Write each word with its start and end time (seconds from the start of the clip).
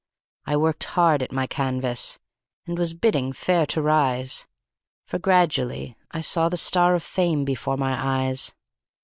I 0.47 0.57
worked 0.57 0.83
hard 0.85 1.21
at 1.21 1.31
my 1.31 1.45
canvas, 1.45 2.17
and 2.65 2.75
was 2.75 2.95
bidding 2.95 3.33
fair 3.33 3.67
to 3.67 3.83
rise, 3.83 4.47
For 5.05 5.19
gradually 5.19 5.95
I 6.09 6.21
saw 6.21 6.49
the 6.49 6.57
star 6.57 6.95
of 6.95 7.03
fame 7.03 7.45
before 7.45 7.77
my 7.77 8.25
eyes. 8.27 8.51